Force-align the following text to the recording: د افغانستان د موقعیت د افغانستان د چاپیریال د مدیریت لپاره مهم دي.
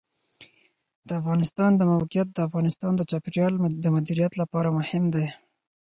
د 1.07 1.09
افغانستان 1.21 1.71
د 1.75 1.81
موقعیت 1.91 2.27
د 2.33 2.37
افغانستان 2.47 2.91
د 2.95 3.01
چاپیریال 3.11 3.53
د 3.83 3.85
مدیریت 3.95 4.33
لپاره 4.41 4.75
مهم 4.77 5.03
دي. 5.13 5.27